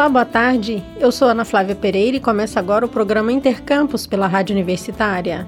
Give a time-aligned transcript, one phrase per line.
[0.00, 0.82] Olá, boa tarde.
[0.98, 5.46] Eu sou Ana Flávia Pereira e começa agora o programa Intercampus pela Rádio Universitária.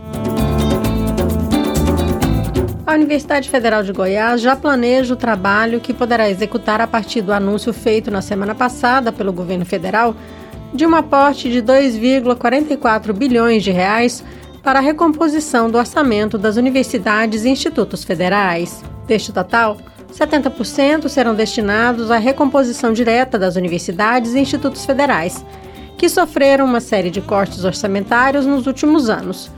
[2.87, 7.33] A Universidade Federal de Goiás já planeja o trabalho que poderá executar a partir do
[7.33, 10.15] anúncio feito na semana passada pelo governo federal
[10.75, 14.23] de um aporte de 2,44 bilhões de reais
[14.63, 18.85] para a recomposição do orçamento das universidades e institutos federais.
[19.07, 19.79] Deste total,
[20.13, 25.45] 70% serão destinados à recomposição direta das universidades e institutos federais,
[25.97, 29.51] que sofreram uma série de cortes orçamentários nos últimos anos,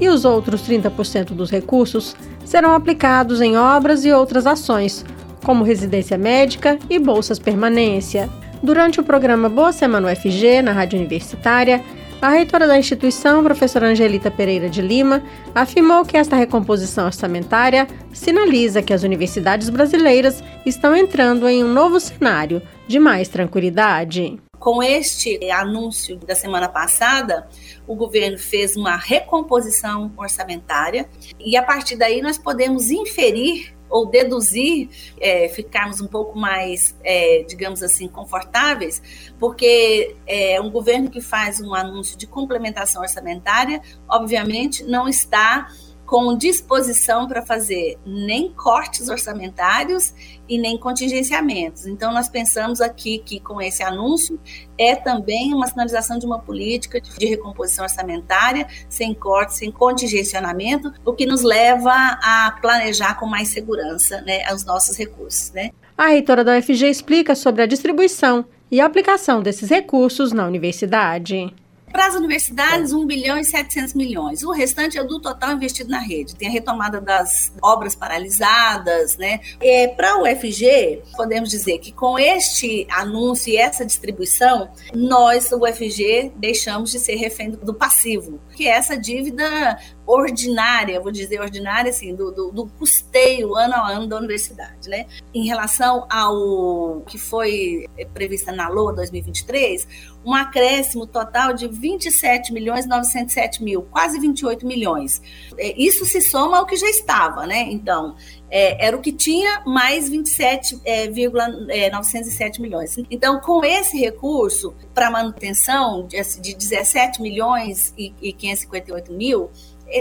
[0.00, 5.04] e os outros 30% dos recursos serão aplicados em obras e outras ações,
[5.44, 8.28] como residência médica e bolsas permanência.
[8.62, 11.82] Durante o programa Boa Semana UFG, na Rádio Universitária,
[12.20, 15.22] a reitora da instituição, professora Angelita Pereira de Lima,
[15.54, 21.98] afirmou que esta recomposição orçamentária sinaliza que as universidades brasileiras estão entrando em um novo
[21.98, 24.38] cenário de mais tranquilidade.
[24.58, 27.48] Com este anúncio da semana passada,
[27.86, 34.88] o governo fez uma recomposição orçamentária e a partir daí nós podemos inferir ou deduzir,
[35.20, 39.02] é, ficarmos um pouco mais, é, digamos assim, confortáveis,
[39.38, 45.68] porque é, um governo que faz um anúncio de complementação orçamentária, obviamente, não está
[46.10, 50.12] com disposição para fazer nem cortes orçamentários
[50.48, 51.86] e nem contingenciamentos.
[51.86, 54.36] Então, nós pensamos aqui que com esse anúncio
[54.76, 61.12] é também uma sinalização de uma política de recomposição orçamentária, sem cortes, sem contingenciamento, o
[61.12, 65.52] que nos leva a planejar com mais segurança né, os nossos recursos.
[65.52, 65.70] Né?
[65.96, 71.54] A reitora da UFG explica sobre a distribuição e aplicação desses recursos na universidade.
[71.92, 74.42] Para as universidades, 1 bilhão e 700 milhões.
[74.42, 76.34] O restante é do total investido na rede.
[76.36, 79.40] Tem a retomada das obras paralisadas, né?
[79.60, 85.64] É, Para o UFG, podemos dizer que com este anúncio e essa distribuição, nós, o
[85.64, 89.78] UFG, deixamos de ser refém do passivo, que é essa dívida
[90.10, 95.06] ordinária, vou dizer ordinária, assim, do, do, do, custeio ano a ano da universidade, né?
[95.32, 99.86] Em relação ao que foi prevista na LOA 2023,
[100.24, 105.22] um acréscimo total de 27 milhões 907 mil, quase 28 milhões.
[105.56, 107.68] É, isso se soma ao que já estava, né?
[107.70, 108.16] Então,
[108.50, 112.96] é, era o que tinha mais 27,907 é, milhões.
[113.10, 119.50] Então, com esse recurso para manutenção de, de 17 milhões e, e 558 mil,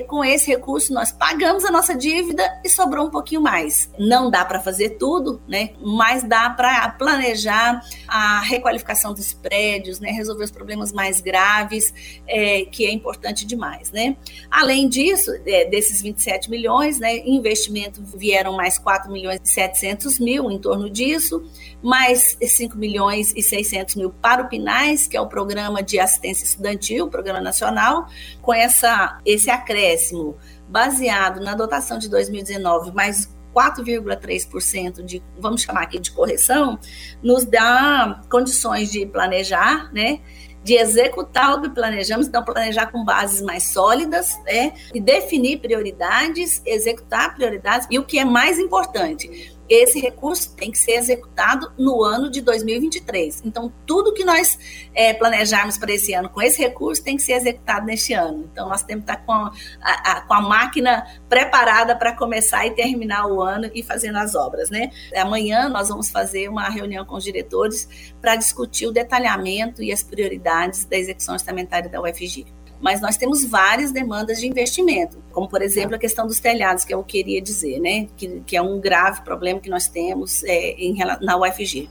[0.07, 3.89] com esse recurso nós pagamos a nossa dívida e sobrou um pouquinho mais.
[3.97, 5.71] Não dá para fazer tudo, né?
[5.81, 10.11] Mas dá para planejar a requalificação dos prédios, né?
[10.11, 11.91] Resolver os problemas mais graves,
[12.27, 14.15] é, que é importante demais, né?
[14.51, 17.17] Além disso, é, desses 27 milhões, né?
[17.25, 21.43] Investimento vieram mais 4 milhões e 700 mil em torno disso,
[21.81, 26.43] mais 5 milhões e 600 mil para o PINAIS, que é o programa de assistência
[26.43, 28.07] estudantil, programa nacional,
[28.41, 35.83] com essa esse acréscimo acréscimo baseado na dotação de 2019, mais 4,3% de, vamos chamar
[35.83, 36.77] aqui de correção,
[37.23, 40.19] nos dá condições de planejar, né?
[40.63, 44.73] De executar o que planejamos, então planejar com bases mais sólidas, né?
[44.93, 50.77] E definir prioridades, executar prioridades, e o que é mais importante, esse recurso tem que
[50.77, 53.43] ser executado no ano de 2023.
[53.45, 54.57] Então, tudo que nós
[54.93, 58.49] é, planejarmos para esse ano com esse recurso tem que ser executado neste ano.
[58.51, 62.71] Então, nós temos que estar com a, a, com a máquina preparada para começar e
[62.71, 64.91] terminar o ano e fazendo as obras, né?
[65.15, 70.01] Amanhã nós vamos fazer uma reunião com os diretores para discutir o detalhamento e as
[70.01, 75.61] prioridades da execução orçamentária da UFG mas nós temos várias demandas de investimento, como por
[75.61, 79.21] exemplo a questão dos telhados, que eu queria dizer, né, que, que é um grave
[79.21, 81.89] problema que nós temos é, em, na UFG.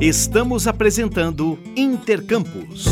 [0.00, 2.86] Estamos apresentando Intercampus.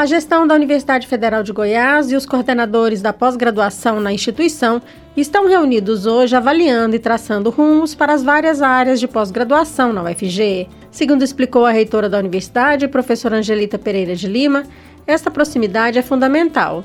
[0.00, 4.80] A gestão da Universidade Federal de Goiás e os coordenadores da pós-graduação na instituição
[5.14, 10.66] estão reunidos hoje avaliando e traçando rumos para as várias áreas de pós-graduação na UFG.
[10.90, 14.62] Segundo explicou a reitora da universidade, professora Angelita Pereira de Lima,
[15.06, 16.82] esta proximidade é fundamental.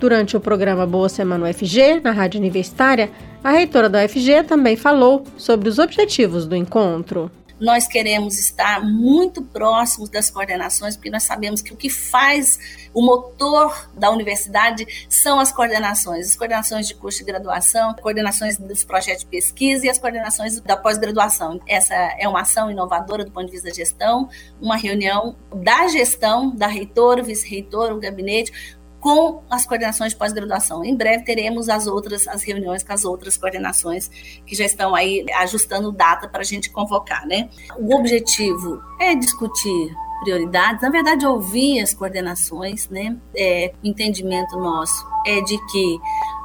[0.00, 3.10] Durante o programa Boa Semana UFG, na Rádio Universitária,
[3.44, 7.30] a reitora da UFG também falou sobre os objetivos do encontro.
[7.60, 12.58] Nós queremos estar muito próximos das coordenações, porque nós sabemos que o que faz
[12.92, 18.84] o motor da universidade são as coordenações, as coordenações de curso de graduação, coordenações dos
[18.84, 21.60] projetos de pesquisa e as coordenações da pós-graduação.
[21.66, 24.28] Essa é uma ação inovadora do ponto de vista da gestão,
[24.60, 28.75] uma reunião da gestão, da reitora, vice-reitora, o gabinete,
[29.06, 30.84] com as coordenações de pós-graduação.
[30.84, 34.08] Em breve teremos as outras, as reuniões com as outras coordenações
[34.44, 37.48] que já estão aí ajustando data para a gente convocar, né?
[37.78, 39.94] O objetivo é discutir
[40.24, 43.16] prioridades, na verdade ouvir as coordenações, né?
[43.36, 46.00] É, o entendimento nosso é de que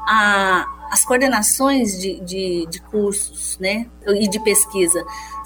[0.07, 5.03] a, as coordenações de, de, de cursos, né, e de pesquisa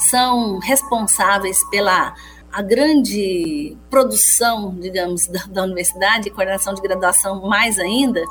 [0.09, 2.13] são responsáveis pela
[2.55, 8.23] a grande produção, digamos, da, da universidade, coordenação de graduação mais ainda,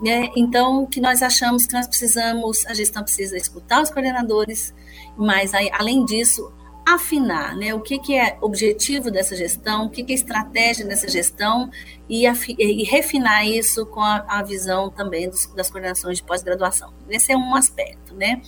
[0.00, 0.30] né?
[0.36, 4.72] então, que nós achamos que nós precisamos, a gestão precisa escutar os coordenadores,
[5.16, 6.52] mas aí, além disso,
[6.86, 11.08] afinar né, o que, que é objetivo dessa gestão, o que, que é estratégia dessa
[11.08, 11.68] gestão
[12.08, 16.94] e, e refinar isso com a, a visão também dos, das coordenações de pós-graduação.
[17.08, 18.14] Esse é um aspecto.
[18.14, 18.40] Né?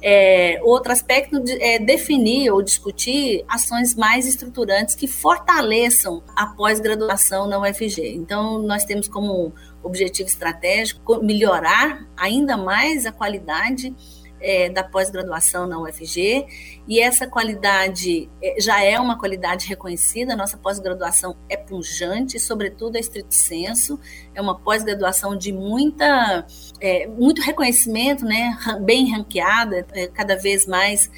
[0.00, 7.58] É, outro aspecto é definir ou discutir ações mais estruturantes que fortaleçam a pós-graduação na
[7.58, 8.14] UFG.
[8.14, 9.52] Então, nós temos como
[9.82, 13.94] objetivo estratégico melhorar ainda mais a qualidade
[14.40, 16.46] é, da pós-graduação na UFG,
[16.86, 23.00] e essa qualidade é, já é uma qualidade reconhecida, nossa pós-graduação é punjante, sobretudo a
[23.00, 23.98] estrito senso,
[24.34, 26.46] é uma pós-graduação de muita,
[26.80, 31.10] é, muito reconhecimento, né, bem ranqueada, é, cada vez mais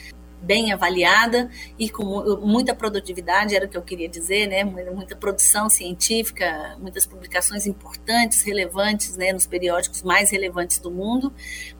[0.43, 2.05] bem avaliada e com
[2.41, 4.65] muita produtividade, era o que eu queria dizer, né?
[4.65, 9.33] Muita produção científica, muitas publicações importantes, relevantes, né?
[9.33, 11.33] Nos periódicos mais relevantes do mundo.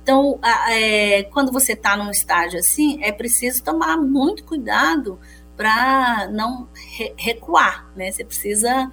[0.03, 0.39] Então,
[0.71, 5.19] é, quando você está num estágio assim, é preciso tomar muito cuidado
[5.57, 8.11] para não re recuar, né?
[8.11, 8.91] Você precisa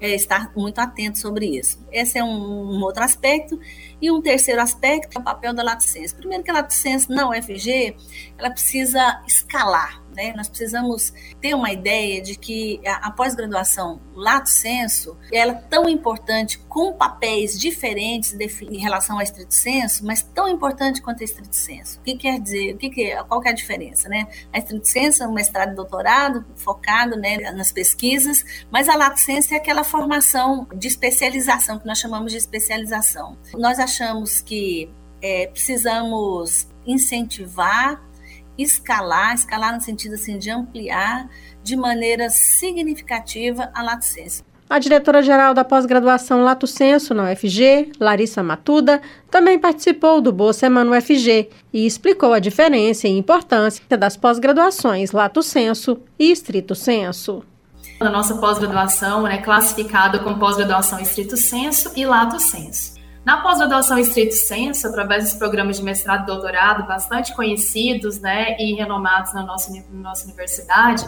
[0.00, 1.78] é, estar muito atento sobre isso.
[1.92, 3.60] Esse é um, um, outro aspecto.
[4.00, 6.16] E um terceiro aspecto é o papel da Lato Senso.
[6.16, 7.96] Primeiro que a Lato Senso na UFG,
[8.38, 10.32] ela precisa escalar, né?
[10.36, 15.88] Nós precisamos ter uma ideia de que a, a pós-graduação lato senso ela é tão
[15.88, 21.24] importante com papéis diferentes de, em relação ao estrito senso, mas tão importante quanto a
[21.24, 21.98] estrito senso.
[21.98, 22.74] O que quer dizer?
[22.74, 24.26] O que, que qual que é a diferença, né?
[24.52, 29.20] A estrito senso é um mestrado e doutorado focado né, nas pesquisas, mas a lato
[29.20, 33.36] senso é aquela formação de especialização que nós chamamos de especialização.
[33.54, 34.88] Nós achamos que
[35.20, 38.00] é, precisamos incentivar
[38.62, 41.28] escalar, escalar no sentido assim de ampliar
[41.62, 44.42] de maneira significativa a lato senso.
[44.68, 50.96] A diretora-geral da pós-graduação Lato Senso na UFG, Larissa Matuda, também participou do Boa Semana
[50.96, 57.42] UFG e explicou a diferença e importância das pós-graduações Lato Senso e Estrito Senso.
[57.98, 62.99] A nossa pós-graduação é classificada como pós-graduação Estrito Senso e Lato Senso.
[63.24, 68.74] Na pós-graduação estrito senso, através dos programas de mestrado e doutorado, bastante conhecidos né, e
[68.74, 71.04] renomados na nossa, na nossa universidade,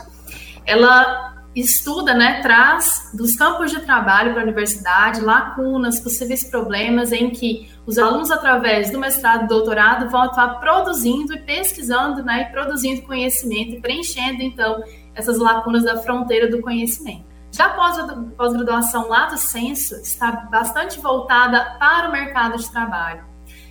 [0.66, 7.30] ela estuda, né, traz dos campos de trabalho para a universidade lacunas, possíveis problemas em
[7.30, 12.52] que os alunos, através do mestrado e doutorado, vão atuar produzindo e pesquisando, né, e
[12.52, 14.82] produzindo conhecimento preenchendo, então,
[15.14, 17.31] essas lacunas da fronteira do conhecimento.
[17.52, 23.24] Já pós-graduação Lato Senso está bastante voltada para o mercado de trabalho.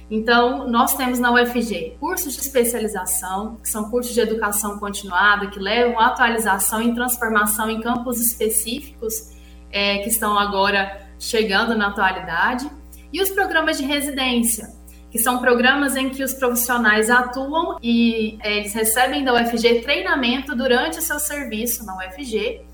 [0.09, 5.57] Então, nós temos na UFG cursos de especialização, que são cursos de educação continuada, que
[5.57, 9.31] levam a atualização e transformação em campos específicos
[9.71, 12.69] é, que estão agora chegando na atualidade,
[13.11, 14.69] e os programas de residência,
[15.09, 20.55] que são programas em que os profissionais atuam e é, eles recebem da UFG treinamento
[20.55, 22.69] durante o seu serviço na UFG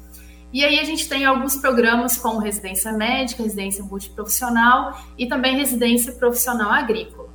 [0.51, 6.13] e aí a gente tem alguns programas como residência médica, residência multiprofissional e também residência
[6.13, 7.27] profissional agrícola.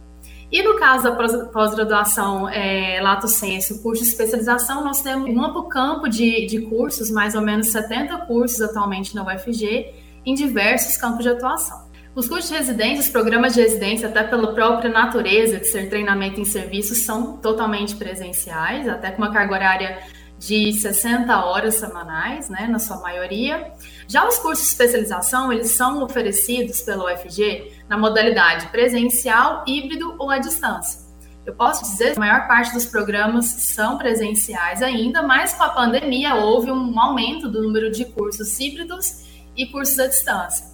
[0.51, 5.67] E no caso da pós-graduação é, Lato Senso, curso de especialização, nós temos um amplo
[5.67, 9.95] campo de, de cursos, mais ou menos 70 cursos atualmente na UFG,
[10.27, 11.91] em diversos campos de atuação.
[12.15, 16.39] Os cursos de residência, os programas de residência, até pela própria natureza de ser treinamento
[16.39, 19.99] em serviços, são totalmente presenciais, até com uma carga horária
[20.43, 23.73] de 60 horas semanais, né, na sua maioria.
[24.09, 30.31] Já os cursos de especialização, eles são oferecidos pela UFG na modalidade presencial, híbrido ou
[30.31, 31.01] à distância.
[31.47, 35.71] Eu posso dizer que a maior parte dos programas são presenciais ainda, mas com a
[35.71, 39.25] pandemia houve um aumento do número de cursos híbridos
[39.57, 40.67] e cursos à distância.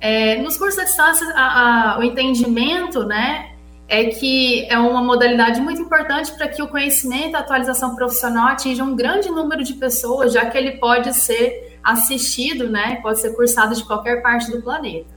[0.00, 3.57] É, nos cursos à distância, a, a, o entendimento, né,
[3.88, 8.48] é que é uma modalidade muito importante para que o conhecimento e a atualização profissional
[8.48, 13.34] atinjam um grande número de pessoas, já que ele pode ser assistido, né, pode ser
[13.34, 15.16] cursado de qualquer parte do planeta.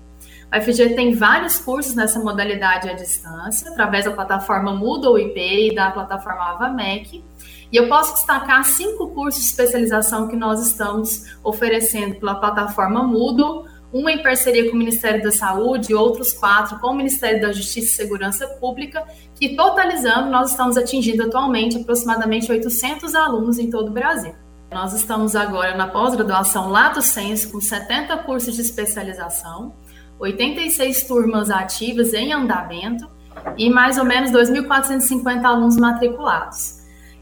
[0.50, 5.76] A UFG tem vários cursos nessa modalidade à distância, através da plataforma Moodle IP e
[5.76, 7.24] da plataforma AvaMec.
[7.72, 13.66] E eu posso destacar cinco cursos de especialização que nós estamos oferecendo pela plataforma Moodle,
[13.94, 17.52] uma em parceria com o Ministério da Saúde e outros quatro com o Ministério da
[17.52, 19.04] Justiça e Segurança Pública,
[19.36, 24.34] que totalizando nós estamos atingindo atualmente aproximadamente 800 alunos em todo o Brasil.
[24.72, 29.76] Nós estamos agora na pós-graduação Lato Senso com 70 cursos de especialização,
[30.18, 33.10] 86 turmas ativas em andamento
[33.58, 36.81] e mais ou menos 2.450 alunos matriculados.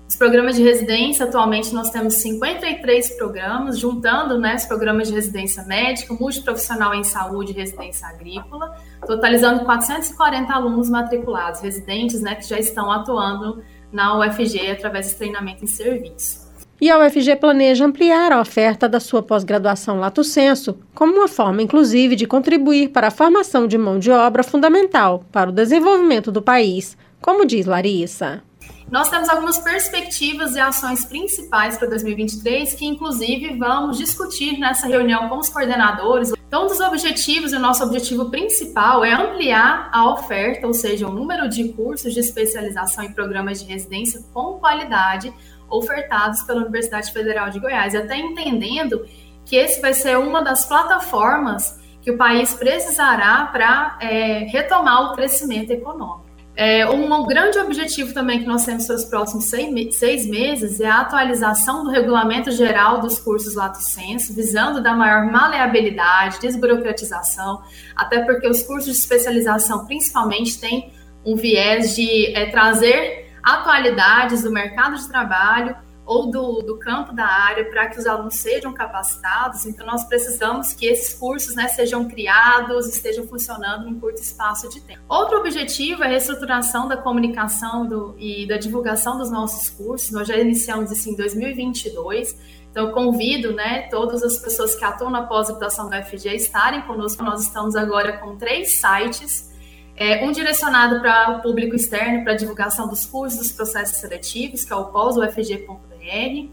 [0.10, 5.64] Os programas de residência, atualmente nós temos 53 programas, juntando né, os programas de residência
[5.66, 8.76] médica, multiprofissional em saúde e residência agrícola,
[9.06, 13.62] totalizando 440 alunos matriculados, residentes né, que já estão atuando
[13.94, 16.50] na UFG através de treinamento em serviço.
[16.82, 21.62] E a UFG planeja ampliar a oferta da sua pós-graduação Lato Senso, como uma forma,
[21.62, 26.42] inclusive, de contribuir para a formação de mão de obra fundamental para o desenvolvimento do
[26.42, 28.49] país, como diz Larissa.
[28.92, 35.30] Nós temos algumas perspectivas e ações principais para 2023 que, inclusive, vamos discutir nessa reunião
[35.30, 36.34] com os coordenadores.
[36.48, 41.08] Então, um dos objetivos, e o nosso objetivo principal é ampliar a oferta, ou seja,
[41.08, 45.32] o número de cursos de especialização em programas de residência com qualidade
[45.70, 49.06] ofertados pela Universidade Federal de Goiás, e até entendendo
[49.46, 55.16] que esse vai ser uma das plataformas que o país precisará para é, retomar o
[55.16, 56.29] crescimento econômico.
[56.62, 61.00] É, um grande objetivo também que nós temos para os próximos seis, meses é a
[61.00, 67.62] atualização do regulamento geral dos cursos Lato Senso, visando dar maior maleabilidade, desburocratização,
[67.96, 70.92] até porque os cursos de especialização, principalmente, têm
[71.26, 75.78] um viés de é, trazer atualidades do mercado de trabalho
[76.10, 79.68] ou do, do campo da área para que os alunos sejam capacitados.
[79.68, 84.82] Então, nós precisamos que esses cursos né, sejam criados, estejam funcionando em curto espaço de
[84.82, 85.02] tempo.
[85.08, 90.10] Outro objetivo é a reestruturação da comunicação do, e da divulgação dos nossos cursos.
[90.10, 92.36] Nós já iniciamos isso em 2022.
[92.72, 96.82] Então, eu convido né, todas as pessoas que atuam na pós-graduação da UFG a estarem
[96.88, 97.22] conosco.
[97.22, 99.54] Nós estamos agora com três sites
[100.00, 104.72] é, um direcionado para o público externo, para divulgação dos cursos, dos processos seletivos, que
[104.72, 106.50] é o pós-ufg.br.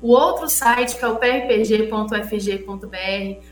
[0.00, 2.86] O outro site, que é o prpg.ufg.br,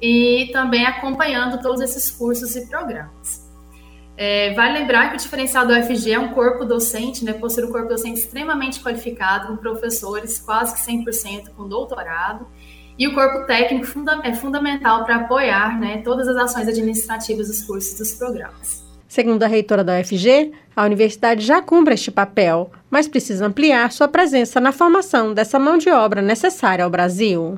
[0.00, 3.44] e também acompanhando todos esses cursos e programas.
[4.16, 7.72] É, vale lembrar que o diferencial do UFG é um corpo docente, né, possui um
[7.72, 12.46] corpo docente extremamente qualificado, com professores quase que 100% com doutorado,
[12.96, 17.62] e o corpo técnico funda é fundamental para apoiar né, todas as ações administrativas dos
[17.64, 18.83] cursos e dos programas.
[19.14, 24.08] Segundo a reitora da UFG, a universidade já cumpre este papel, mas precisa ampliar sua
[24.08, 27.56] presença na formação dessa mão de obra necessária ao Brasil.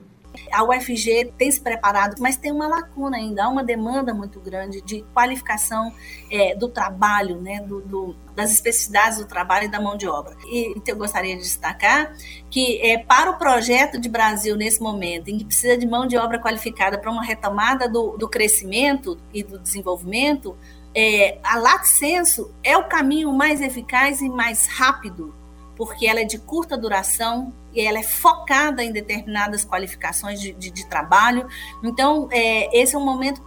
[0.53, 4.83] A UFG tem se preparado, mas tem uma lacuna ainda, há uma demanda muito grande
[4.83, 5.91] de qualificação
[6.31, 10.37] é, do trabalho, né, do, do, das especificidades do trabalho e da mão de obra.
[10.49, 12.15] E então, eu gostaria de destacar
[12.51, 16.19] que é, para o projeto de Brasil nesse momento, em que precisa de mão de
[16.19, 20.55] obra qualificada para uma retomada do, do crescimento e do desenvolvimento,
[20.97, 25.35] é, a Lato Senso é o caminho mais eficaz e mais rápido,
[25.77, 30.71] porque ela é de curta duração e ela é focada em determinadas qualificações de, de,
[30.71, 31.47] de trabalho.
[31.85, 33.43] Então, é, esse é um momento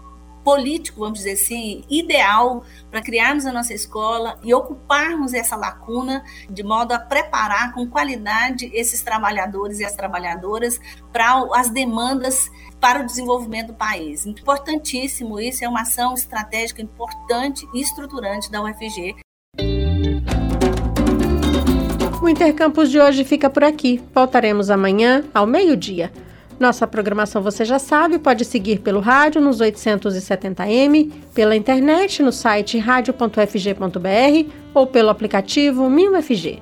[0.49, 6.63] político, vamos dizer assim, ideal para criarmos a nossa escola e ocuparmos essa lacuna de
[6.63, 10.79] modo a preparar com qualidade esses trabalhadores e as trabalhadoras
[11.13, 12.49] para as demandas
[12.81, 14.25] para o desenvolvimento do país.
[14.25, 19.17] Importantíssimo isso, é uma ação estratégica importante e estruturante da UFG.
[22.23, 24.01] O Intercampus de hoje fica por aqui.
[24.15, 26.11] Voltaremos amanhã ao meio-dia.
[26.59, 32.77] Nossa programação você já sabe, pode seguir pelo rádio nos 870m, pela internet no site
[32.77, 36.61] radio.fg.br ou pelo aplicativo MinUFG.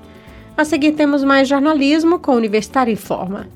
[0.55, 3.47] A seguir temos mais jornalismo com Universitário Informa.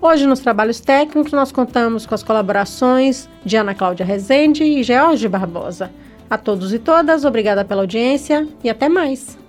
[0.00, 5.28] Hoje, nos trabalhos técnicos, nós contamos com as colaborações de Ana Cláudia Rezende e George
[5.28, 5.90] Barbosa.
[6.30, 9.43] A todos e todas, obrigada pela audiência e até mais.